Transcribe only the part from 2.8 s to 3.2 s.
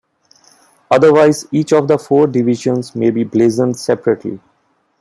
may